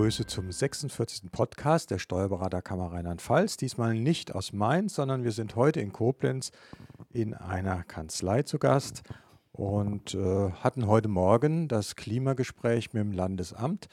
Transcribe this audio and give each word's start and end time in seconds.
begrüße 0.00 0.24
zum 0.24 0.50
46. 0.50 1.30
Podcast 1.30 1.90
der 1.90 1.98
Steuerberaterkammer 1.98 2.90
Rheinland-Pfalz. 2.90 3.58
Diesmal 3.58 3.92
nicht 3.92 4.34
aus 4.34 4.54
Mainz, 4.54 4.94
sondern 4.94 5.24
wir 5.24 5.32
sind 5.32 5.56
heute 5.56 5.80
in 5.80 5.92
Koblenz 5.92 6.52
in 7.10 7.34
einer 7.34 7.82
Kanzlei 7.82 8.42
zu 8.42 8.58
Gast 8.58 9.02
und 9.52 10.14
äh, 10.14 10.52
hatten 10.52 10.86
heute 10.86 11.08
Morgen 11.08 11.68
das 11.68 11.96
Klimagespräch 11.96 12.94
mit 12.94 13.02
dem 13.02 13.12
Landesamt. 13.12 13.90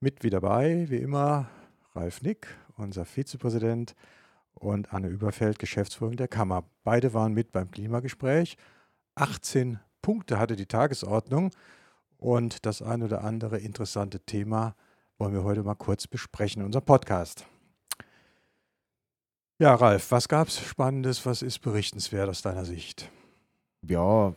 Mit 0.00 0.24
wie 0.24 0.30
dabei, 0.30 0.86
wie 0.90 0.96
immer, 0.96 1.48
Ralf 1.94 2.22
Nick, 2.22 2.48
unser 2.76 3.04
Vizepräsident, 3.04 3.94
und 4.54 4.92
Anne 4.92 5.06
Überfeld, 5.06 5.60
Geschäftsführung 5.60 6.16
der 6.16 6.26
Kammer. 6.26 6.64
Beide 6.82 7.14
waren 7.14 7.32
mit 7.32 7.52
beim 7.52 7.70
Klimagespräch. 7.70 8.56
18 9.14 9.78
Punkte 10.02 10.40
hatte 10.40 10.56
die 10.56 10.66
Tagesordnung 10.66 11.52
und 12.18 12.66
das 12.66 12.82
ein 12.82 13.04
oder 13.04 13.22
andere 13.22 13.58
interessante 13.58 14.18
Thema 14.18 14.74
wollen 15.18 15.32
wir 15.32 15.44
heute 15.44 15.62
mal 15.62 15.74
kurz 15.74 16.06
besprechen 16.06 16.60
in 16.60 16.66
unserem 16.66 16.84
Podcast. 16.84 17.46
Ja, 19.58 19.74
Ralf, 19.74 20.10
was 20.10 20.28
gab 20.28 20.48
es 20.48 20.58
Spannendes? 20.58 21.24
Was 21.26 21.42
ist 21.42 21.60
berichtenswert 21.60 22.28
aus 22.28 22.42
deiner 22.42 22.64
Sicht? 22.64 23.10
Ja, 23.82 24.34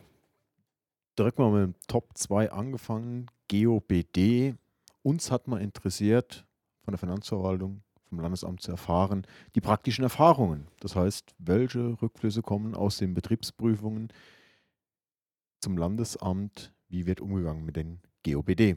direkt 1.18 1.38
mal 1.38 1.50
mit 1.50 1.62
dem 1.62 1.74
Top 1.88 2.10
2 2.14 2.52
angefangen. 2.52 3.26
GeoBD. 3.48 4.54
Uns 5.02 5.30
hat 5.30 5.48
mal 5.48 5.60
interessiert, 5.60 6.46
von 6.82 6.92
der 6.92 6.98
Finanzverwaltung, 6.98 7.82
vom 8.08 8.20
Landesamt 8.20 8.62
zu 8.62 8.70
erfahren, 8.70 9.26
die 9.54 9.60
praktischen 9.60 10.04
Erfahrungen. 10.04 10.68
Das 10.80 10.94
heißt, 10.94 11.34
welche 11.38 12.00
Rückflüsse 12.00 12.42
kommen 12.42 12.74
aus 12.74 12.98
den 12.98 13.14
Betriebsprüfungen 13.14 14.12
zum 15.60 15.76
Landesamt? 15.76 16.72
Wie 16.88 17.06
wird 17.06 17.20
umgegangen 17.20 17.64
mit 17.64 17.76
den 17.76 18.00
GOBD? 18.24 18.76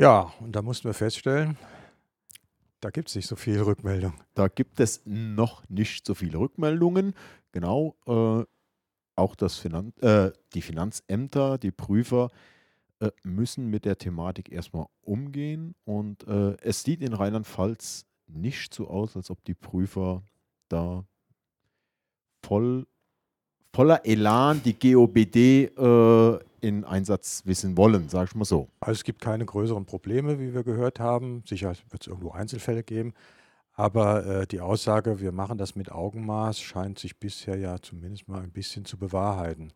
Ja, 0.00 0.32
und 0.38 0.52
da 0.54 0.62
mussten 0.62 0.84
wir 0.84 0.94
feststellen, 0.94 1.58
da 2.80 2.90
gibt 2.90 3.08
es 3.08 3.16
nicht 3.16 3.26
so 3.26 3.34
viele 3.34 3.66
Rückmeldungen. 3.66 4.16
Da 4.34 4.46
gibt 4.46 4.78
es 4.78 5.02
noch 5.04 5.68
nicht 5.68 6.06
so 6.06 6.14
viele 6.14 6.38
Rückmeldungen. 6.38 7.14
Genau, 7.50 7.96
äh, 8.06 8.44
auch 9.16 9.34
das 9.34 9.56
Finan 9.56 9.92
äh, 10.00 10.30
die 10.54 10.62
Finanzämter, 10.62 11.58
die 11.58 11.72
Prüfer 11.72 12.30
äh, 13.00 13.10
müssen 13.24 13.66
mit 13.66 13.84
der 13.84 13.98
Thematik 13.98 14.52
erstmal 14.52 14.86
umgehen. 15.00 15.74
Und 15.84 16.24
äh, 16.28 16.56
es 16.62 16.84
sieht 16.84 17.02
in 17.02 17.14
Rheinland-Pfalz 17.14 18.06
nicht 18.28 18.72
so 18.72 18.86
aus, 18.86 19.16
als 19.16 19.30
ob 19.30 19.44
die 19.44 19.54
Prüfer 19.54 20.22
da 20.68 21.04
voll, 22.44 22.86
voller 23.72 24.06
Elan 24.06 24.62
die 24.62 24.78
GOBD 24.78 25.64
äh, 25.76 26.38
in 26.60 26.84
Einsatz 26.84 27.42
wissen 27.44 27.76
wollen, 27.76 28.08
sage 28.08 28.26
ich 28.30 28.34
mal 28.34 28.44
so. 28.44 28.68
Also 28.80 28.98
es 28.98 29.04
gibt 29.04 29.20
keine 29.20 29.44
größeren 29.44 29.86
Probleme, 29.86 30.38
wie 30.38 30.54
wir 30.54 30.64
gehört 30.64 31.00
haben. 31.00 31.42
Sicher 31.46 31.74
wird 31.90 32.02
es 32.02 32.06
irgendwo 32.06 32.30
Einzelfälle 32.30 32.82
geben. 32.82 33.14
Aber 33.72 34.26
äh, 34.26 34.46
die 34.46 34.60
Aussage, 34.60 35.20
wir 35.20 35.32
machen 35.32 35.58
das 35.58 35.76
mit 35.76 35.92
Augenmaß, 35.92 36.60
scheint 36.60 36.98
sich 36.98 37.18
bisher 37.18 37.56
ja 37.56 37.80
zumindest 37.80 38.28
mal 38.28 38.42
ein 38.42 38.50
bisschen 38.50 38.84
zu 38.84 38.98
bewahrheiten. 38.98 39.72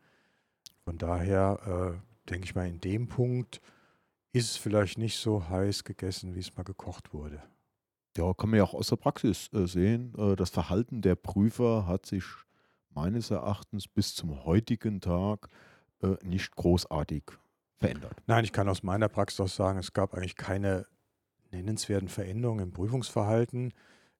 Von 0.84 0.98
daher 0.98 1.94
äh, 1.96 2.30
denke 2.30 2.46
ich 2.46 2.54
mal, 2.54 2.66
in 2.66 2.80
dem 2.80 3.06
Punkt 3.06 3.60
ist 4.32 4.50
es 4.50 4.56
vielleicht 4.56 4.98
nicht 4.98 5.18
so 5.18 5.48
heiß 5.48 5.84
gegessen, 5.84 6.34
wie 6.34 6.40
es 6.40 6.56
mal 6.56 6.64
gekocht 6.64 7.12
wurde. 7.14 7.42
Ja, 8.16 8.34
kann 8.34 8.50
man 8.50 8.58
ja 8.58 8.64
auch 8.64 8.74
aus 8.74 8.88
der 8.88 8.96
Praxis 8.96 9.48
äh, 9.52 9.66
sehen. 9.66 10.14
Äh, 10.18 10.34
das 10.34 10.50
Verhalten 10.50 11.00
der 11.00 11.14
Prüfer 11.14 11.86
hat 11.86 12.06
sich 12.06 12.24
meines 12.90 13.30
Erachtens 13.30 13.86
bis 13.86 14.14
zum 14.14 14.44
heutigen 14.44 15.00
Tag 15.00 15.48
äh, 15.48 15.71
nicht 16.22 16.54
großartig 16.56 17.24
verändert. 17.78 18.14
Nein, 18.26 18.44
ich 18.44 18.52
kann 18.52 18.68
aus 18.68 18.82
meiner 18.82 19.08
Praxis 19.08 19.40
auch 19.40 19.48
sagen, 19.48 19.78
es 19.78 19.92
gab 19.92 20.14
eigentlich 20.14 20.36
keine 20.36 20.86
nennenswerten 21.50 22.08
Veränderungen 22.08 22.64
im 22.64 22.72
Prüfungsverhalten. 22.72 23.72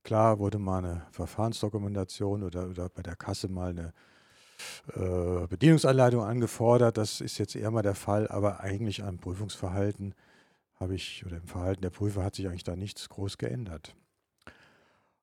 Klar 0.05 0.39
wurde 0.39 0.59
mal 0.59 0.79
eine 0.79 1.07
Verfahrensdokumentation 1.13 2.43
oder, 2.43 2.69
oder 2.69 2.89
bei 2.89 3.03
der 3.03 3.17
Kasse 3.17 3.49
mal 3.49 3.71
eine 3.71 3.93
äh, 4.95 5.47
Bedienungsanleitung 5.47 6.23
angefordert. 6.23 6.97
Das 6.97 7.21
ist 7.21 7.39
jetzt 7.39 7.55
eher 7.57 7.71
mal 7.71 7.83
der 7.83 7.95
Fall, 7.95 8.29
aber 8.29 8.61
eigentlich 8.61 9.03
am 9.03 9.19
Prüfungsverhalten 9.19 10.15
habe 10.75 10.95
ich 10.95 11.25
oder 11.25 11.37
im 11.37 11.47
Verhalten 11.47 11.83
der 11.83 11.91
Prüfer 11.91 12.25
hat 12.25 12.35
sich 12.35 12.49
eigentlich 12.49 12.65
da 12.65 12.77
nichts 12.77 13.09
groß 13.09 13.39
geändert. 13.39 13.95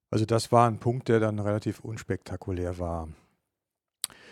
Also 0.09 0.25
das 0.25 0.51
war 0.51 0.67
ein 0.67 0.79
Punkt, 0.79 1.09
der 1.09 1.19
dann 1.19 1.39
relativ 1.39 1.81
unspektakulär 1.81 2.79
war. 2.79 3.09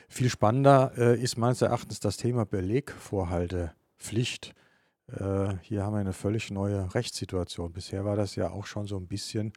Viel 0.09 0.29
spannender 0.29 0.93
äh, 0.97 1.21
ist 1.21 1.37
meines 1.37 1.61
Erachtens 1.61 1.99
das 1.99 2.17
Thema 2.17 2.45
Belegvorhaltepflicht. 2.45 4.55
Äh, 5.07 5.55
hier 5.61 5.83
haben 5.83 5.93
wir 5.93 5.99
eine 5.99 6.13
völlig 6.13 6.49
neue 6.49 6.93
Rechtssituation. 6.95 7.73
Bisher 7.73 8.05
war 8.05 8.15
das 8.15 8.35
ja 8.35 8.49
auch 8.49 8.65
schon 8.65 8.87
so 8.87 8.97
ein 8.97 9.07
bisschen 9.07 9.53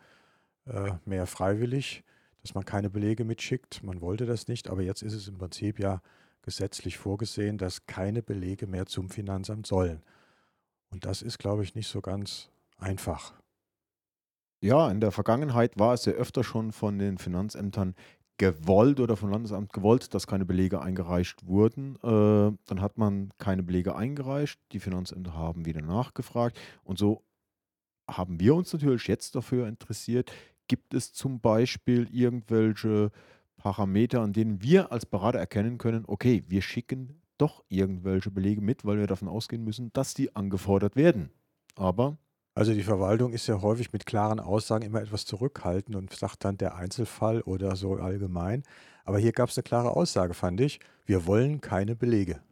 äh, 0.66 0.92
mehr 1.04 1.26
freiwillig, 1.26 2.04
dass 2.42 2.54
man 2.54 2.64
keine 2.64 2.90
Belege 2.90 3.24
mitschickt. 3.24 3.82
Man 3.82 4.00
wollte 4.00 4.26
das 4.26 4.48
nicht, 4.48 4.68
aber 4.68 4.82
jetzt 4.82 5.02
ist 5.02 5.14
es 5.14 5.28
im 5.28 5.38
Prinzip 5.38 5.78
ja 5.78 6.02
gesetzlich 6.42 6.98
vorgesehen, 6.98 7.58
dass 7.58 7.86
keine 7.86 8.22
Belege 8.22 8.66
mehr 8.66 8.86
zum 8.86 9.08
Finanzamt 9.08 9.66
sollen. 9.66 10.02
Und 10.90 11.04
das 11.04 11.22
ist, 11.22 11.38
glaube 11.38 11.62
ich, 11.62 11.74
nicht 11.74 11.88
so 11.88 12.00
ganz 12.00 12.50
einfach. 12.78 13.34
Ja, 14.62 14.90
in 14.90 15.00
der 15.00 15.12
Vergangenheit 15.12 15.78
war 15.78 15.94
es 15.94 16.04
ja 16.04 16.12
öfter 16.12 16.44
schon 16.44 16.72
von 16.72 16.98
den 16.98 17.18
Finanzämtern 17.18 17.94
gewollt 18.40 19.00
oder 19.00 19.18
vom 19.18 19.28
Landesamt 19.28 19.70
gewollt, 19.74 20.14
dass 20.14 20.26
keine 20.26 20.46
Belege 20.46 20.80
eingereicht 20.80 21.46
wurden. 21.46 21.96
Äh, 21.96 22.56
dann 22.66 22.80
hat 22.80 22.96
man 22.96 23.34
keine 23.36 23.62
Belege 23.62 23.94
eingereicht. 23.94 24.58
Die 24.72 24.80
Finanzämter 24.80 25.34
haben 25.34 25.66
wieder 25.66 25.82
nachgefragt. 25.82 26.58
Und 26.82 26.98
so 26.98 27.22
haben 28.08 28.40
wir 28.40 28.54
uns 28.54 28.72
natürlich 28.72 29.08
jetzt 29.08 29.34
dafür 29.34 29.68
interessiert, 29.68 30.32
gibt 30.68 30.94
es 30.94 31.12
zum 31.12 31.40
Beispiel 31.40 32.08
irgendwelche 32.10 33.10
Parameter, 33.58 34.22
an 34.22 34.32
denen 34.32 34.62
wir 34.62 34.90
als 34.90 35.04
Berater 35.04 35.38
erkennen 35.38 35.76
können, 35.76 36.04
okay, 36.06 36.42
wir 36.48 36.62
schicken 36.62 37.20
doch 37.36 37.62
irgendwelche 37.68 38.30
Belege 38.30 38.62
mit, 38.62 38.86
weil 38.86 38.98
wir 38.98 39.06
davon 39.06 39.28
ausgehen 39.28 39.64
müssen, 39.64 39.92
dass 39.92 40.14
die 40.14 40.34
angefordert 40.34 40.96
werden. 40.96 41.28
Aber 41.76 42.16
also 42.60 42.74
die 42.74 42.82
Verwaltung 42.82 43.32
ist 43.32 43.46
ja 43.46 43.62
häufig 43.62 43.90
mit 43.90 44.04
klaren 44.04 44.38
Aussagen 44.38 44.84
immer 44.84 45.00
etwas 45.00 45.24
zurückhaltend 45.24 45.96
und 45.96 46.12
sagt 46.12 46.44
dann 46.44 46.58
der 46.58 46.74
Einzelfall 46.74 47.40
oder 47.40 47.74
so 47.74 47.94
allgemein. 47.94 48.64
Aber 49.06 49.18
hier 49.18 49.32
gab 49.32 49.48
es 49.48 49.56
eine 49.56 49.62
klare 49.62 49.96
Aussage, 49.96 50.34
fand 50.34 50.60
ich. 50.60 50.78
Wir 51.06 51.26
wollen 51.26 51.62
keine 51.62 51.96
Belege. 51.96 52.42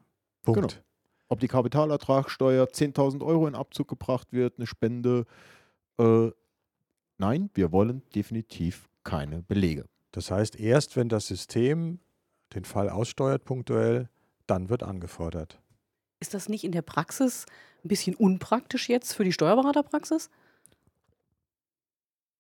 Punkt. 0.45 0.61
Genau. 0.61 0.83
Ob 1.29 1.41
die 1.41 1.49
Kapitalertragssteuer 1.49 2.65
10.000 2.65 3.23
Euro 3.23 3.47
in 3.47 3.55
Abzug 3.55 3.87
gebracht 3.87 4.33
wird, 4.33 4.55
eine 4.57 4.67
Spende. 4.67 5.27
Äh, 5.99 6.31
nein, 7.19 7.51
wir 7.53 7.71
wollen 7.71 8.01
definitiv 8.15 8.89
keine 9.05 9.43
Belege. 9.43 9.85
Das 10.13 10.31
heißt, 10.31 10.59
erst 10.59 10.97
wenn 10.97 11.11
das 11.11 11.27
System 11.27 12.01
den 12.55 12.65
Fall 12.65 12.89
aussteuert 12.89 13.45
punktuell, 13.45 14.09
dann 14.47 14.71
wird 14.71 14.83
angefordert. 14.85 15.61
Ist 16.19 16.33
das 16.33 16.49
nicht 16.49 16.65
in 16.65 16.73
der 16.73 16.81
Praxis 16.81 17.45
ein 17.85 17.89
bisschen 17.89 18.15
unpraktisch 18.15 18.89
jetzt 18.89 19.15
für 19.15 19.25
die 19.25 19.33
Steuerberaterpraxis? 19.33 20.31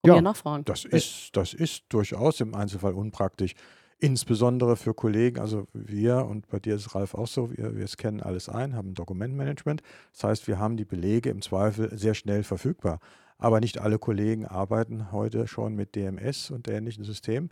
Um 0.03 0.11
ja, 0.11 0.21
nachfragen. 0.21 0.65
Das 0.65 0.85
ist, 0.85 1.31
das 1.33 1.55
ist 1.55 1.85
durchaus 1.89 2.41
im 2.41 2.55
Einzelfall 2.55 2.95
unpraktisch. 2.95 3.55
Insbesondere 4.01 4.77
für 4.77 4.95
Kollegen, 4.95 5.41
also 5.41 5.67
wir 5.73 6.25
und 6.27 6.47
bei 6.49 6.61
dir 6.61 6.77
ist 6.77 6.95
Ralf 6.95 7.15
auch 7.15 7.27
so, 7.27 7.51
wir, 7.51 7.77
wir 7.77 7.87
scannen 7.89 8.23
alles 8.23 8.49
ein, 8.49 8.77
haben 8.77 8.95
Dokumentmanagement. 8.95 9.83
Das 10.13 10.23
heißt, 10.23 10.47
wir 10.47 10.59
haben 10.61 10.77
die 10.77 10.85
Belege 10.85 11.31
im 11.31 11.43
Zweifel 11.43 11.97
sehr 11.99 12.15
schnell 12.15 12.45
verfügbar. 12.45 13.01
Aber 13.39 13.59
nicht 13.59 13.81
alle 13.81 13.99
Kollegen 13.99 14.47
arbeiten 14.47 15.11
heute 15.11 15.49
schon 15.49 15.75
mit 15.75 15.97
DMS 15.97 16.51
und 16.51 16.69
ähnlichen 16.69 17.03
Systemen. 17.03 17.51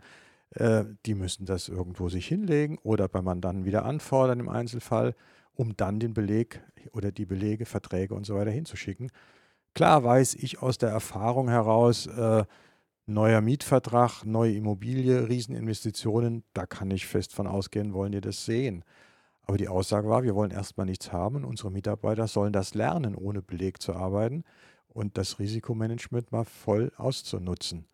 Äh, 0.51 0.85
die 1.05 1.15
müssen 1.15 1.45
das 1.45 1.67
irgendwo 1.67 2.07
sich 2.07 2.27
hinlegen 2.27 2.77
oder 2.81 3.09
beim 3.09 3.25
Mandanten 3.25 3.65
wieder 3.65 3.83
anfordern 3.83 4.39
im 4.39 4.49
Einzelfall 4.49 5.15
um 5.57 5.75
dann 5.75 5.99
den 5.99 6.13
Beleg 6.13 6.61
oder 6.93 7.11
die 7.11 7.25
Belege, 7.25 7.65
Verträge 7.65 8.13
und 8.13 8.25
so 8.25 8.35
weiter 8.35 8.51
hinzuschicken. 8.51 9.11
Klar 9.73 10.03
weiß 10.03 10.35
ich 10.35 10.61
aus 10.61 10.77
der 10.77 10.89
Erfahrung 10.89 11.49
heraus, 11.49 12.05
äh, 12.07 12.45
neuer 13.07 13.41
Mietvertrag, 13.41 14.23
neue 14.23 14.53
Immobilie, 14.53 15.27
Rieseninvestitionen, 15.27 16.43
da 16.53 16.65
kann 16.65 16.91
ich 16.91 17.07
fest 17.07 17.33
von 17.33 17.47
ausgehen, 17.47 17.93
wollen 17.93 18.11
die 18.11 18.21
das 18.21 18.45
sehen. 18.45 18.83
Aber 19.43 19.57
die 19.57 19.67
Aussage 19.67 20.09
war, 20.09 20.23
wir 20.23 20.35
wollen 20.35 20.51
erstmal 20.51 20.85
nichts 20.85 21.11
haben 21.11 21.37
und 21.37 21.45
unsere 21.45 21.71
Mitarbeiter 21.71 22.27
sollen 22.27 22.53
das 22.53 22.75
lernen, 22.75 23.15
ohne 23.15 23.41
Beleg 23.41 23.81
zu 23.81 23.95
arbeiten 23.95 24.43
und 24.87 25.17
das 25.17 25.39
Risikomanagement 25.39 26.31
mal 26.31 26.43
voll 26.43 26.91
auszunutzen. 26.97 27.85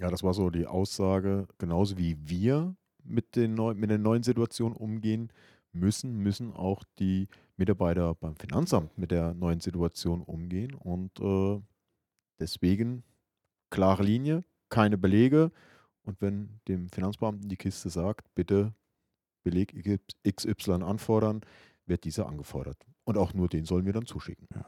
Ja, 0.00 0.10
das 0.10 0.22
war 0.22 0.34
so 0.34 0.50
die 0.50 0.66
Aussage, 0.66 1.48
genauso 1.58 1.98
wie 1.98 2.16
wir 2.28 2.76
mit, 3.02 3.34
den 3.34 3.54
neu, 3.54 3.74
mit 3.74 3.90
der 3.90 3.98
neuen 3.98 4.22
Situation 4.22 4.72
umgehen, 4.72 5.32
müssen, 5.78 6.18
müssen 6.18 6.52
auch 6.52 6.84
die 6.98 7.28
Mitarbeiter 7.56 8.14
beim 8.14 8.36
Finanzamt 8.36 8.96
mit 8.98 9.10
der 9.10 9.34
neuen 9.34 9.60
Situation 9.60 10.22
umgehen. 10.22 10.74
Und 10.74 11.18
äh, 11.20 11.60
deswegen 12.38 13.04
klare 13.70 14.02
Linie, 14.02 14.44
keine 14.68 14.98
Belege. 14.98 15.50
Und 16.02 16.20
wenn 16.20 16.60
dem 16.68 16.88
Finanzbeamten 16.88 17.48
die 17.48 17.56
Kiste 17.56 17.90
sagt, 17.90 18.34
bitte 18.34 18.74
Beleg 19.42 19.74
XY 20.28 20.82
anfordern, 20.82 21.42
wird 21.86 22.04
dieser 22.04 22.26
angefordert. 22.26 22.84
Und 23.04 23.16
auch 23.16 23.34
nur 23.34 23.48
den 23.48 23.64
sollen 23.64 23.86
wir 23.86 23.92
dann 23.92 24.06
zuschicken. 24.06 24.46
Ja. 24.54 24.66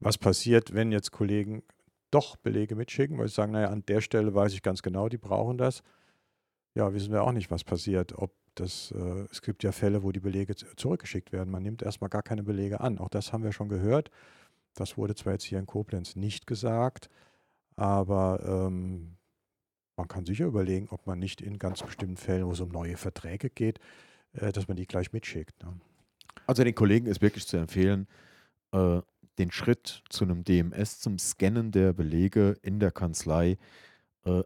Was 0.00 0.18
passiert, 0.18 0.74
wenn 0.74 0.92
jetzt 0.92 1.10
Kollegen 1.10 1.62
doch 2.10 2.36
Belege 2.36 2.74
mitschicken, 2.74 3.18
weil 3.18 3.28
sie 3.28 3.34
sagen, 3.34 3.52
naja, 3.52 3.70
an 3.70 3.84
der 3.86 4.00
Stelle 4.00 4.34
weiß 4.34 4.52
ich 4.54 4.62
ganz 4.62 4.82
genau, 4.82 5.08
die 5.08 5.18
brauchen 5.18 5.58
das. 5.58 5.82
Ja, 6.74 6.92
wissen 6.94 7.12
wir 7.12 7.22
auch 7.22 7.32
nicht, 7.32 7.50
was 7.50 7.64
passiert. 7.64 8.16
Ob 8.16 8.32
das, 8.60 8.92
äh, 8.92 9.26
es 9.30 9.42
gibt 9.42 9.62
ja 9.62 9.72
Fälle, 9.72 10.02
wo 10.02 10.12
die 10.12 10.20
Belege 10.20 10.54
zurückgeschickt 10.54 11.32
werden. 11.32 11.50
Man 11.50 11.62
nimmt 11.62 11.82
erstmal 11.82 12.10
gar 12.10 12.22
keine 12.22 12.42
Belege 12.42 12.80
an. 12.80 12.98
Auch 12.98 13.08
das 13.08 13.32
haben 13.32 13.44
wir 13.44 13.52
schon 13.52 13.68
gehört. 13.68 14.10
Das 14.74 14.96
wurde 14.96 15.14
zwar 15.14 15.34
jetzt 15.34 15.44
hier 15.44 15.58
in 15.58 15.66
Koblenz 15.66 16.16
nicht 16.16 16.46
gesagt, 16.46 17.08
aber 17.76 18.40
ähm, 18.44 19.16
man 19.96 20.08
kann 20.08 20.26
sicher 20.26 20.46
überlegen, 20.46 20.88
ob 20.90 21.06
man 21.06 21.18
nicht 21.18 21.40
in 21.40 21.58
ganz 21.58 21.82
bestimmten 21.82 22.16
Fällen, 22.16 22.46
wo 22.46 22.52
es 22.52 22.60
um 22.60 22.68
neue 22.68 22.96
Verträge 22.96 23.50
geht, 23.50 23.80
äh, 24.32 24.52
dass 24.52 24.68
man 24.68 24.76
die 24.76 24.86
gleich 24.86 25.12
mitschickt. 25.12 25.62
Ne? 25.62 25.80
Also 26.46 26.64
den 26.64 26.74
Kollegen 26.74 27.06
ist 27.06 27.20
wirklich 27.20 27.46
zu 27.46 27.56
empfehlen, 27.56 28.06
äh, 28.72 29.00
den 29.38 29.50
Schritt 29.50 30.02
zu 30.08 30.24
einem 30.24 30.44
DMS, 30.44 31.00
zum 31.00 31.18
Scannen 31.18 31.70
der 31.70 31.92
Belege 31.92 32.56
in 32.62 32.80
der 32.80 32.90
Kanzlei. 32.90 33.58
Äh, 34.24 34.42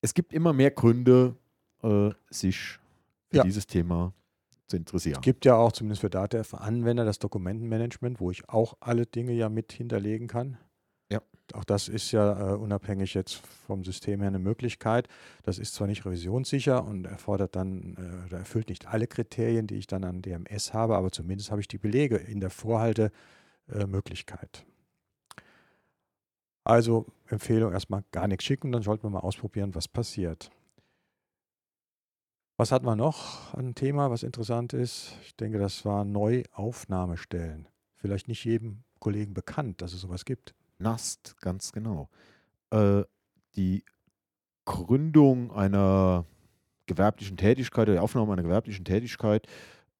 es 0.00 0.14
gibt 0.14 0.32
immer 0.32 0.52
mehr 0.52 0.70
Gründe, 0.70 1.36
äh, 1.82 2.10
sich 2.30 2.78
für 3.32 3.38
Ja. 3.38 3.42
dieses 3.44 3.66
Thema 3.66 4.12
zu 4.68 4.76
interessieren. 4.76 5.16
Es 5.16 5.22
gibt 5.22 5.44
ja 5.44 5.56
auch 5.56 5.72
zumindest 5.72 6.02
für 6.02 6.10
DATEV-Anwender 6.10 7.04
das 7.04 7.18
Dokumentenmanagement, 7.18 8.20
wo 8.20 8.30
ich 8.30 8.48
auch 8.48 8.76
alle 8.80 9.06
Dinge 9.06 9.32
ja 9.32 9.48
mit 9.48 9.72
hinterlegen 9.72 10.28
kann. 10.28 10.56
Ja. 11.10 11.20
Auch 11.52 11.64
das 11.64 11.88
ist 11.88 12.12
ja 12.12 12.52
äh, 12.52 12.56
unabhängig 12.56 13.12
jetzt 13.14 13.34
vom 13.66 13.84
System 13.84 14.20
her 14.20 14.28
eine 14.28 14.38
Möglichkeit. 14.38 15.08
Das 15.42 15.58
ist 15.58 15.74
zwar 15.74 15.88
nicht 15.88 16.06
revisionssicher 16.06 16.84
und 16.84 17.04
erfordert 17.04 17.54
dann, 17.56 17.96
äh, 17.98 18.26
oder 18.26 18.38
erfüllt 18.38 18.68
nicht 18.70 18.86
alle 18.86 19.06
Kriterien, 19.06 19.66
die 19.66 19.74
ich 19.76 19.86
dann 19.86 20.04
an 20.04 20.22
DMS 20.22 20.72
habe, 20.72 20.96
aber 20.96 21.10
zumindest 21.10 21.50
habe 21.50 21.60
ich 21.60 21.68
die 21.68 21.76
Belege 21.78 22.16
in 22.16 22.40
der 22.40 22.48
Vorhaltemöglichkeit. 22.50 24.64
Also 26.64 27.06
Empfehlung 27.26 27.72
erstmal 27.72 28.04
gar 28.12 28.28
nichts 28.28 28.44
schicken, 28.44 28.72
dann 28.72 28.82
sollten 28.82 29.02
wir 29.02 29.10
mal 29.10 29.18
ausprobieren, 29.20 29.74
was 29.74 29.88
passiert. 29.88 30.50
Was 32.62 32.70
hatten 32.70 32.86
wir 32.86 32.94
noch 32.94 33.52
an 33.54 33.74
Thema, 33.74 34.12
was 34.12 34.22
interessant 34.22 34.72
ist? 34.72 35.16
Ich 35.24 35.34
denke, 35.34 35.58
das 35.58 35.84
war 35.84 36.04
Neuaufnahmestellen. 36.04 37.66
Vielleicht 37.96 38.28
nicht 38.28 38.44
jedem 38.44 38.84
Kollegen 39.00 39.34
bekannt, 39.34 39.82
dass 39.82 39.92
es 39.92 40.02
sowas 40.02 40.24
gibt. 40.24 40.54
NAST, 40.78 41.34
ganz 41.40 41.72
genau. 41.72 42.08
Äh, 42.70 43.02
die 43.56 43.82
Gründung 44.64 45.50
einer 45.50 46.24
gewerblichen 46.86 47.36
Tätigkeit 47.36 47.88
oder 47.88 47.94
die 47.94 47.98
Aufnahme 47.98 48.32
einer 48.32 48.44
gewerblichen 48.44 48.84
Tätigkeit 48.84 49.48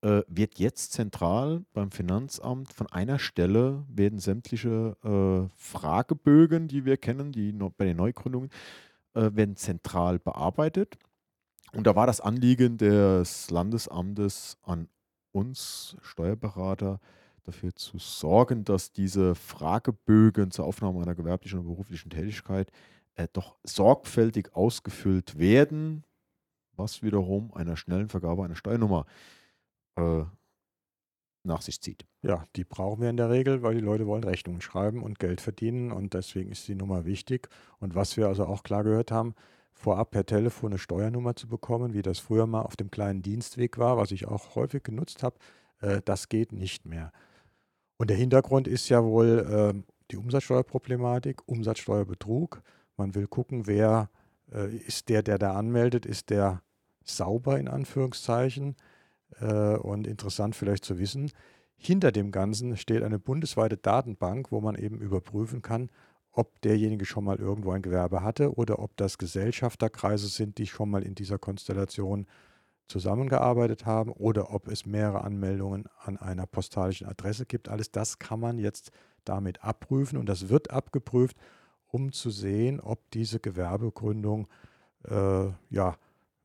äh, 0.02 0.22
wird 0.28 0.60
jetzt 0.60 0.92
zentral 0.92 1.64
beim 1.72 1.90
Finanzamt 1.90 2.72
von 2.72 2.86
einer 2.92 3.18
Stelle 3.18 3.84
werden 3.88 4.20
sämtliche 4.20 4.96
äh, 5.02 5.52
Fragebögen, 5.56 6.68
die 6.68 6.84
wir 6.84 6.96
kennen, 6.96 7.32
die 7.32 7.50
bei 7.76 7.86
den 7.86 7.96
Neugründungen, 7.96 8.50
äh, 9.14 9.30
werden 9.34 9.56
zentral 9.56 10.20
bearbeitet. 10.20 10.96
Und 11.74 11.86
da 11.86 11.96
war 11.96 12.06
das 12.06 12.20
Anliegen 12.20 12.76
des 12.76 13.50
Landesamtes 13.50 14.58
an 14.62 14.88
uns 15.32 15.96
Steuerberater, 16.02 17.00
dafür 17.44 17.74
zu 17.74 17.98
sorgen, 17.98 18.64
dass 18.64 18.92
diese 18.92 19.34
Fragebögen 19.34 20.50
zur 20.50 20.66
Aufnahme 20.66 21.02
einer 21.02 21.14
gewerblichen 21.14 21.58
und 21.58 21.66
beruflichen 21.66 22.10
Tätigkeit 22.10 22.70
äh, 23.14 23.26
doch 23.32 23.56
sorgfältig 23.64 24.54
ausgefüllt 24.54 25.38
werden, 25.38 26.04
was 26.76 27.02
wiederum 27.02 27.52
einer 27.54 27.76
schnellen 27.76 28.08
Vergabe 28.08 28.44
einer 28.44 28.54
Steuernummer 28.54 29.06
äh, 29.96 30.22
nach 31.44 31.62
sich 31.62 31.80
zieht. 31.80 32.06
Ja, 32.22 32.46
die 32.54 32.64
brauchen 32.64 33.02
wir 33.02 33.10
in 33.10 33.16
der 33.16 33.30
Regel, 33.30 33.62
weil 33.62 33.74
die 33.74 33.80
Leute 33.80 34.06
wollen 34.06 34.24
Rechnungen 34.24 34.60
schreiben 34.60 35.02
und 35.02 35.18
Geld 35.18 35.40
verdienen 35.40 35.90
und 35.90 36.14
deswegen 36.14 36.52
ist 36.52 36.68
die 36.68 36.76
Nummer 36.76 37.04
wichtig. 37.04 37.48
Und 37.80 37.94
was 37.94 38.16
wir 38.16 38.28
also 38.28 38.46
auch 38.46 38.62
klar 38.62 38.84
gehört 38.84 39.10
haben, 39.10 39.34
vorab 39.72 40.10
per 40.12 40.24
Telefon 40.26 40.72
eine 40.72 40.78
Steuernummer 40.78 41.34
zu 41.34 41.48
bekommen, 41.48 41.92
wie 41.94 42.02
das 42.02 42.18
früher 42.18 42.46
mal 42.46 42.62
auf 42.62 42.76
dem 42.76 42.90
kleinen 42.90 43.22
Dienstweg 43.22 43.78
war, 43.78 43.96
was 43.96 44.10
ich 44.10 44.28
auch 44.28 44.54
häufig 44.54 44.82
genutzt 44.82 45.22
habe, 45.22 45.36
äh, 45.80 46.00
das 46.04 46.28
geht 46.28 46.52
nicht 46.52 46.86
mehr. 46.86 47.12
Und 47.96 48.10
der 48.10 48.16
Hintergrund 48.16 48.68
ist 48.68 48.88
ja 48.88 49.04
wohl 49.04 49.74
äh, 49.74 49.92
die 50.10 50.16
Umsatzsteuerproblematik, 50.16 51.46
Umsatzsteuerbetrug. 51.46 52.62
Man 52.96 53.14
will 53.14 53.26
gucken, 53.26 53.66
wer 53.66 54.10
äh, 54.52 54.74
ist 54.76 55.08
der, 55.08 55.22
der 55.22 55.38
da 55.38 55.54
anmeldet, 55.54 56.06
ist 56.06 56.30
der 56.30 56.62
sauber 57.04 57.58
in 57.58 57.68
Anführungszeichen. 57.68 58.76
Äh, 59.40 59.76
und 59.76 60.06
interessant 60.06 60.56
vielleicht 60.56 60.84
zu 60.84 60.98
wissen, 60.98 61.30
hinter 61.76 62.12
dem 62.12 62.30
Ganzen 62.30 62.76
steht 62.76 63.02
eine 63.02 63.18
bundesweite 63.18 63.76
Datenbank, 63.76 64.52
wo 64.52 64.60
man 64.60 64.76
eben 64.76 65.00
überprüfen 65.00 65.62
kann, 65.62 65.90
ob 66.32 66.60
derjenige 66.62 67.04
schon 67.04 67.24
mal 67.24 67.36
irgendwo 67.36 67.72
ein 67.72 67.82
Gewerbe 67.82 68.22
hatte 68.22 68.54
oder 68.54 68.78
ob 68.78 68.96
das 68.96 69.18
Gesellschafterkreise 69.18 70.28
sind, 70.28 70.58
die 70.58 70.66
schon 70.66 70.90
mal 70.90 71.02
in 71.02 71.14
dieser 71.14 71.38
Konstellation 71.38 72.26
zusammengearbeitet 72.88 73.86
haben 73.86 74.10
oder 74.10 74.52
ob 74.52 74.68
es 74.68 74.86
mehrere 74.86 75.22
Anmeldungen 75.22 75.84
an 75.98 76.16
einer 76.16 76.46
postalischen 76.46 77.06
Adresse 77.06 77.46
gibt. 77.46 77.68
Alles 77.68 77.90
das 77.90 78.18
kann 78.18 78.40
man 78.40 78.58
jetzt 78.58 78.90
damit 79.24 79.62
abprüfen 79.62 80.18
und 80.18 80.26
das 80.26 80.48
wird 80.48 80.70
abgeprüft, 80.70 81.36
um 81.86 82.12
zu 82.12 82.30
sehen, 82.30 82.80
ob 82.80 83.10
diese 83.10 83.38
Gewerbegründung 83.38 84.48
äh, 85.04 85.48
ja 85.70 85.96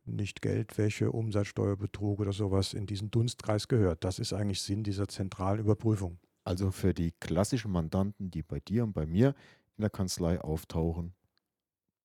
nicht 0.06 0.42
Geldwäsche, 0.42 1.12
Umsatzsteuerbetrug 1.12 2.20
oder 2.20 2.32
sowas 2.32 2.74
in 2.74 2.86
diesen 2.86 3.12
Dunstkreis 3.12 3.68
gehört. 3.68 4.04
Das 4.04 4.20
ist 4.20 4.34
eigentlich 4.34 4.62
Sinn 4.62 4.84
dieser 4.84 5.08
zentralen 5.08 5.60
Überprüfung. 5.60 6.18
Also 6.44 6.72
für 6.72 6.94
die 6.94 7.12
klassischen 7.20 7.72
Mandanten, 7.72 8.32
die 8.32 8.42
bei 8.42 8.62
dir 8.62 8.86
und 8.86 8.94
bei 8.94 9.06
mir 9.06 9.36
in 9.78 9.82
der 9.82 9.90
Kanzlei 9.90 10.40
auftauchen, 10.42 11.14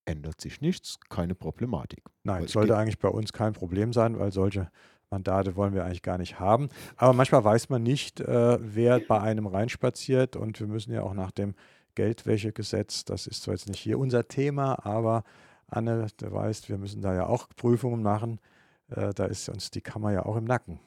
ändert 0.05 0.41
sich 0.41 0.61
nichts, 0.61 0.99
keine 1.09 1.35
Problematik. 1.35 2.03
Nein, 2.25 2.47
sollte 2.49 2.73
geht- 2.73 2.77
eigentlich 2.77 2.99
bei 2.99 3.09
uns 3.09 3.33
kein 3.33 3.53
Problem 3.53 3.93
sein, 3.93 4.19
weil 4.19 4.33
solche 4.33 4.71
Mandate 5.11 5.57
wollen 5.57 5.75
wir 5.75 5.85
eigentlich 5.85 6.03
gar 6.03 6.19
nicht 6.19 6.41
haben. 6.41 6.69
Aber 6.97 7.13
manchmal 7.13 7.45
weiß 7.45 7.69
man 7.69 7.83
nicht, 7.83 8.21
äh, 8.21 8.59
wer 8.61 9.01
bei 9.01 9.21
einem 9.21 9.47
reinspaziert 9.47 10.37
und 10.37 10.59
wir 10.59 10.67
müssen 10.67 10.93
ja 10.93 11.03
auch 11.03 11.15
nach 11.15 11.31
dem 11.31 11.55
Geldwäschegesetz, 11.95 13.05
das 13.05 13.27
ist 13.27 13.43
zwar 13.43 13.55
jetzt 13.55 13.69
nicht 13.69 13.79
hier 13.81 13.99
unser 13.99 14.27
Thema, 14.27 14.85
aber 14.87 15.25
Anne, 15.67 16.07
du 16.17 16.33
weißt, 16.33 16.69
wir 16.69 16.79
müssen 16.79 17.01
da 17.03 17.15
ja 17.15 17.27
auch 17.27 17.49
Prüfungen 17.57 18.03
machen. 18.03 18.41
Äh, 18.89 19.13
da 19.15 19.25
ist 19.27 19.49
uns 19.49 19.71
die 19.71 19.81
Kammer 19.81 20.13
ja 20.13 20.25
auch 20.27 20.37
im 20.37 20.45
Nacken. 20.45 20.81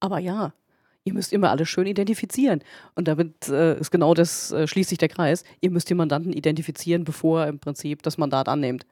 Aber 0.00 0.18
ja, 0.18 0.52
ihr 1.08 1.14
müsst 1.14 1.32
immer 1.32 1.50
alles 1.50 1.68
schön 1.68 1.86
identifizieren. 1.86 2.60
Und 2.94 3.08
damit 3.08 3.48
äh, 3.48 3.78
ist 3.78 3.90
genau 3.90 4.14
das, 4.14 4.52
äh, 4.52 4.66
schließt 4.66 4.90
sich 4.90 4.98
der 4.98 5.08
Kreis. 5.08 5.42
Ihr 5.60 5.70
müsst 5.70 5.88
den 5.88 5.96
Mandanten 5.96 6.32
identifizieren, 6.32 7.04
bevor 7.04 7.42
er 7.42 7.48
im 7.48 7.58
Prinzip 7.58 8.02
das 8.02 8.18
Mandat 8.18 8.48
annimmt. 8.48 8.86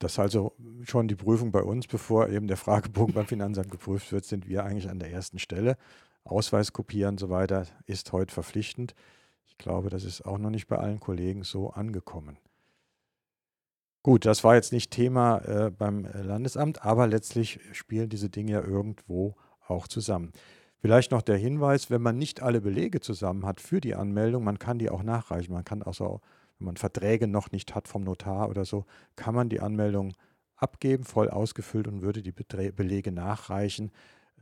Das 0.00 0.12
ist 0.12 0.18
also 0.18 0.52
schon 0.84 1.08
die 1.08 1.16
Prüfung 1.16 1.50
bei 1.52 1.62
uns, 1.62 1.86
bevor 1.86 2.28
eben 2.28 2.48
der 2.48 2.56
Fragebogen 2.56 3.14
beim 3.14 3.26
Finanzamt 3.26 3.70
geprüft 3.70 4.12
wird, 4.12 4.24
sind 4.24 4.48
wir 4.48 4.64
eigentlich 4.64 4.90
an 4.90 4.98
der 4.98 5.10
ersten 5.12 5.38
Stelle. 5.38 5.76
Ausweis 6.24 6.72
kopieren 6.72 7.14
und 7.14 7.20
so 7.20 7.30
weiter 7.30 7.66
ist 7.86 8.12
heute 8.12 8.34
verpflichtend. 8.34 8.94
Ich 9.46 9.56
glaube, 9.58 9.90
das 9.90 10.04
ist 10.04 10.22
auch 10.26 10.38
noch 10.38 10.50
nicht 10.50 10.66
bei 10.66 10.76
allen 10.76 11.00
Kollegen 11.00 11.42
so 11.42 11.70
angekommen. 11.70 12.36
Gut, 14.02 14.24
das 14.24 14.44
war 14.44 14.54
jetzt 14.54 14.72
nicht 14.72 14.90
Thema 14.90 15.38
äh, 15.38 15.70
beim 15.70 16.06
Landesamt, 16.12 16.84
aber 16.84 17.06
letztlich 17.06 17.60
spielen 17.72 18.08
diese 18.08 18.30
Dinge 18.30 18.52
ja 18.52 18.60
irgendwo 18.62 19.36
auch 19.70 19.88
zusammen. 19.88 20.32
Vielleicht 20.80 21.10
noch 21.10 21.22
der 21.22 21.36
Hinweis, 21.36 21.90
wenn 21.90 22.02
man 22.02 22.18
nicht 22.18 22.40
alle 22.40 22.60
Belege 22.60 23.00
zusammen 23.00 23.44
hat 23.44 23.60
für 23.60 23.80
die 23.80 23.96
Anmeldung, 23.96 24.44
man 24.44 24.58
kann 24.58 24.78
die 24.78 24.90
auch 24.90 25.02
nachreichen. 25.02 25.52
Man 25.52 25.64
kann 25.64 25.82
auch 25.82 25.94
so, 25.94 26.20
wenn 26.58 26.66
man 26.66 26.76
Verträge 26.76 27.26
noch 27.26 27.50
nicht 27.50 27.74
hat 27.74 27.88
vom 27.88 28.04
Notar 28.04 28.48
oder 28.48 28.64
so, 28.64 28.84
kann 29.16 29.34
man 29.34 29.48
die 29.48 29.60
Anmeldung 29.60 30.14
abgeben, 30.56 31.04
voll 31.04 31.30
ausgefüllt 31.30 31.88
und 31.88 32.02
würde 32.02 32.22
die 32.22 32.32
Belege 32.32 33.12
nachreichen, 33.12 33.90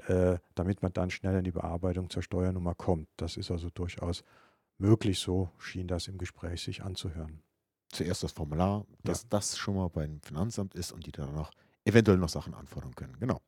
äh, 0.09 0.39
damit 0.55 0.83
man 0.83 0.93
dann 0.93 1.11
schnell 1.11 1.39
in 1.39 1.45
die 1.45 1.53
Bearbeitung 1.53 2.11
zur 2.11 2.23
Steuernummer 2.23 2.75
kommt. 2.75 3.09
Das 3.17 3.37
ist 3.37 3.51
also 3.51 3.71
durchaus 3.71 4.23
möglich, 4.79 5.19
so 5.19 5.51
schien 5.59 5.89
das 5.89 6.07
im 6.07 6.19
Gespräch 6.19 6.63
sich 6.63 6.83
anzuhören. 6.83 7.43
Zuerst 7.89 8.23
das 8.23 8.33
Formular, 8.33 8.85
dass 9.05 9.29
das 9.29 9.57
schon 9.57 9.77
mal 9.77 9.89
beim 9.89 10.21
Finanzamt 10.21 10.75
ist 10.75 10.93
und 10.93 11.07
die 11.07 11.13
dann 11.13 11.35
noch 11.35 11.51
eventuell 11.85 12.19
noch 12.19 12.29
Sachen 12.29 12.53
anfordern 12.53 12.95
können. 12.95 13.17
Genau. 13.21 13.41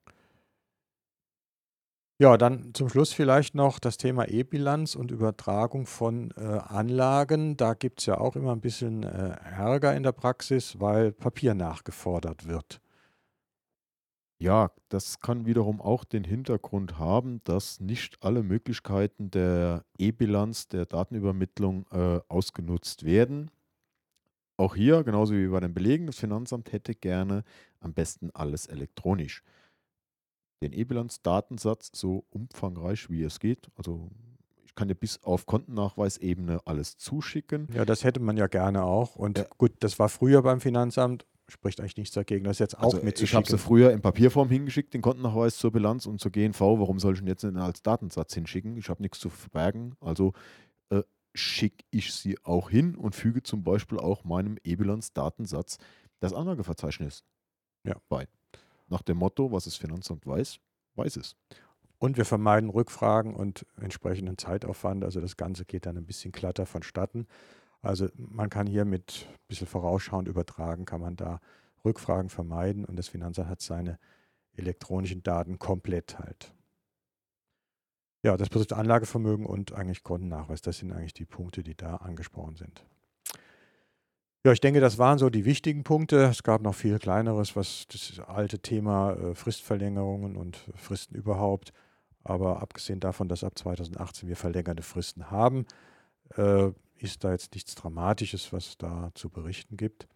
Ja, 2.20 2.37
dann 2.37 2.75
zum 2.75 2.88
Schluss 2.88 3.12
vielleicht 3.12 3.54
noch 3.54 3.78
das 3.78 3.96
Thema 3.96 4.28
E-Bilanz 4.28 4.96
und 4.96 5.10
Übertragung 5.12 5.87
von 5.87 6.32
äh, 6.37 6.40
Anlagen. 6.42 7.56
Da 7.56 7.75
gibt 7.75 8.00
es 8.00 8.06
ja 8.06 8.18
auch 8.18 8.34
immer 8.34 8.52
ein 8.52 8.60
bisschen 8.60 9.04
äh, 9.04 9.37
Ärger 9.44 9.94
in 9.96 10.02
der 10.02 10.12
Praxis, 10.12 10.80
weil 10.80 11.12
Papier 11.12 11.54
nachgefordert 11.54 12.48
wird. 12.48 12.80
Ja, 14.40 14.70
das 14.88 15.20
kann 15.20 15.46
wiederum 15.46 15.80
auch 15.80 16.04
den 16.04 16.22
Hintergrund 16.25 16.98
haben, 16.98 17.40
dass 17.44 17.80
nicht 17.80 18.22
alle 18.22 18.42
Möglichkeiten 18.44 19.30
der 19.30 19.84
E-Bilanz, 19.98 20.68
der 20.68 20.87
Datenübermittlung 20.87 21.87
äh, 21.90 22.20
ausgenutzt 22.28 23.04
werden. 23.04 23.50
Auch 24.56 24.75
hier, 24.75 25.04
genauso 25.04 25.34
wie 25.34 25.46
bei 25.48 25.60
den 25.60 25.72
Belegen, 25.75 26.06
das 26.06 26.18
Finanzamt 26.18 26.72
hätte 26.72 26.94
gerne 26.94 27.44
am 27.80 27.94
besten 27.94 28.30
alles 28.34 28.66
elektronisch. 28.66 29.42
Den 30.62 30.73
E-Bilanz-Datensatz 30.73 31.91
so 31.95 32.25
umfangreich 32.31 33.09
wie 33.11 33.23
es 33.23 33.38
geht, 33.41 33.69
also 33.77 34.11
ich 34.65 34.75
kann 34.75 34.88
dir 34.88 34.95
bis 34.95 35.23
auf 35.23 35.47
Kontennachweisebene 35.47 36.61
alles 36.65 36.97
zuschicken. 36.99 37.69
Ja, 37.75 37.85
das 37.85 38.05
hätte 38.05 38.21
man 38.21 38.37
ja 38.37 38.47
gerne 38.47 38.85
auch. 38.85 39.17
Und 39.17 39.38
Ja. 39.38 39.47
gut, 39.57 39.73
das 39.81 39.99
war 39.99 40.09
früher 40.09 40.43
beim 40.43 40.61
Finanzamt, 40.61 41.27
spricht 41.49 41.81
eigentlich 41.81 41.97
nichts 41.97 42.15
dagegen, 42.15 42.45
das 42.45 42.59
jetzt 42.59 42.77
auch 42.77 42.83
Also 42.85 42.97
ich 42.99 43.00
habe 43.03 43.07
mitzuschicken. 43.07 43.47
sie 43.47 43.59
früher 43.59 43.91
in 43.93 44.03
Papierform 44.03 44.49
hingeschickt, 44.50 44.95
den 44.95 45.00
Kontennachweis 45.03 45.57
zur 45.57 45.73
Bilanz 45.73 46.07
und 46.07 46.21
zur 46.21 46.31
GNV. 46.31 46.61
Warum 46.61 46.99
soll 46.99 47.15
ich 47.15 47.21
ihn 47.23 47.27
jetzt 47.27 47.43
nicht 47.45 47.57
als 47.57 47.83
Datensatz 47.83 48.35
hinschicken? 48.35 48.77
Ich 48.77 48.88
habe 48.88 49.00
nichts 49.03 49.19
zu 49.21 49.31
verbergen. 49.31 49.95
Also 50.00 50.33
äh, 50.91 51.03
schicke 51.35 51.85
ich 51.91 52.12
sie 52.12 52.37
auch 52.45 52.69
hin 52.71 52.95
und 52.97 53.15
füge 53.15 53.43
zum 53.43 53.62
Beispiel 53.65 53.99
auch 53.99 54.25
meinem 54.25 54.59
E-Bilanz-Datensatz 54.65 55.79
das 56.21 56.33
Anlageverzeichnis 56.35 57.25
Ja. 57.85 57.97
bei. 58.09 58.27
Nach 58.88 59.02
dem 59.02 59.18
Motto, 59.18 59.52
was 59.52 59.64
das 59.64 59.76
Finanzamt 59.76 60.26
weiß, 60.26 60.59
weiß 60.95 61.16
es. 61.16 61.37
Und 61.99 62.16
wir 62.16 62.25
vermeiden 62.25 62.71
Rückfragen 62.71 63.35
und 63.35 63.66
entsprechenden 63.80 64.38
Zeitaufwand. 64.38 65.04
Also 65.04 65.21
das 65.21 65.37
Ganze 65.37 65.64
geht 65.64 65.87
dann 65.87 65.97
ein 65.97 66.07
bisschen 66.07 66.33
glatter 66.33 66.64
vonstatten. 66.64 67.26
Also 67.83 68.09
man 68.16 68.50
kann 68.50 68.66
hier 68.66 68.85
mit 68.85 69.26
ein 69.28 69.38
bisschen 69.49 69.66
vorausschauend 69.66 70.28
übertragen, 70.28 70.85
kann 70.85 71.00
man 71.00 71.16
da 71.16 71.40
Rückfragen 71.85 72.28
vermeiden 72.28 72.85
und 72.85 72.97
das 72.97 73.09
Finanzamt 73.09 73.49
hat 73.49 73.61
seine 73.61 73.99
elektronischen 74.57 75.23
Daten 75.23 75.59
komplett 75.59 76.18
halt. 76.18 76.52
Ja, 78.25 78.37
das 78.37 78.49
betrifft 78.49 78.73
Anlagevermögen 78.73 79.47
und 79.47 79.73
eigentlich 79.73 80.02
Kontennachweis. 80.02 80.61
Das 80.61 80.78
sind 80.78 80.92
eigentlich 80.92 81.14
die 81.14 81.25
Punkte, 81.25 81.62
die 81.62 81.76
da 81.76 81.97
angesprochen 81.97 82.57
sind. 82.57 82.85
Ja, 84.45 84.52
ich 84.52 84.61
denke, 84.61 84.80
das 84.80 84.99
waren 84.99 85.18
so 85.18 85.30
die 85.30 85.45
wichtigen 85.45 85.83
Punkte. 85.83 86.25
Es 86.25 86.45
gab 86.45 86.62
noch 86.62 86.75
viel 86.75 86.99
kleineres, 86.99 87.57
was 87.57 87.87
das 87.88 88.21
alte 88.21 88.61
Thema 88.61 89.12
äh, 89.14 89.35
Fristverlängerungen 89.35 90.37
und 90.37 90.57
Fristen 90.76 91.16
überhaupt. 91.16 91.73
Aber 92.23 92.62
abgesehen 92.62 93.00
davon, 93.00 93.28
dass 93.28 93.42
ab 93.42 93.59
2018 93.59 94.28
wir 94.28 94.37
verlängerte 94.37 94.83
Fristen 94.83 95.30
haben, 95.30 95.66
äh, 96.37 96.71
ist 96.99 97.25
da 97.25 97.33
jetzt 97.33 97.54
nichts 97.54 97.75
Dramatisches, 97.75 98.52
was 98.52 98.78
da 98.78 99.11
zu 99.14 99.28
berichten 99.28 99.76
gibt. 99.76 100.07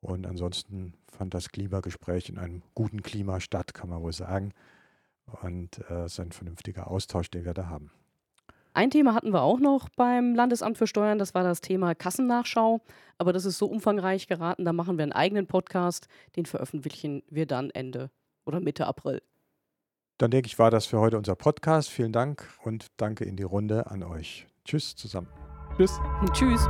Und 0.00 0.26
ansonsten 0.26 0.94
fand 1.06 1.34
das 1.34 1.50
Klimagespräch 1.50 2.28
in 2.28 2.38
einem 2.38 2.62
guten 2.74 3.02
Klima 3.02 3.40
statt, 3.40 3.74
kann 3.74 3.90
man 3.90 4.02
wohl 4.02 4.12
sagen. 4.12 4.52
Und 5.42 5.80
äh, 5.90 6.04
es 6.04 6.12
ist 6.12 6.20
ein 6.20 6.32
vernünftiger 6.32 6.88
Austausch, 6.90 7.30
den 7.30 7.44
wir 7.44 7.54
da 7.54 7.66
haben. 7.66 7.90
Ein 8.76 8.90
Thema 8.90 9.14
hatten 9.14 9.32
wir 9.32 9.40
auch 9.40 9.58
noch 9.58 9.88
beim 9.88 10.34
Landesamt 10.34 10.76
für 10.76 10.86
Steuern, 10.86 11.18
das 11.18 11.32
war 11.32 11.42
das 11.42 11.62
Thema 11.62 11.94
Kassennachschau. 11.94 12.82
Aber 13.16 13.32
das 13.32 13.46
ist 13.46 13.56
so 13.56 13.64
umfangreich 13.64 14.26
geraten, 14.26 14.66
da 14.66 14.74
machen 14.74 14.98
wir 14.98 15.02
einen 15.04 15.12
eigenen 15.12 15.46
Podcast, 15.46 16.08
den 16.36 16.44
veröffentlichen 16.44 17.22
wir 17.30 17.46
dann 17.46 17.70
Ende 17.70 18.10
oder 18.44 18.60
Mitte 18.60 18.86
April. 18.86 19.22
Dann 20.18 20.30
denke 20.30 20.48
ich, 20.48 20.58
war 20.58 20.70
das 20.70 20.84
für 20.84 21.00
heute 21.00 21.16
unser 21.16 21.36
Podcast. 21.36 21.88
Vielen 21.88 22.12
Dank 22.12 22.46
und 22.64 22.88
danke 22.98 23.24
in 23.24 23.36
die 23.36 23.44
Runde 23.44 23.90
an 23.90 24.02
euch. 24.02 24.46
Tschüss 24.66 24.94
zusammen. 24.94 25.28
Tschüss. 25.78 25.98
Tschüss. 26.34 26.68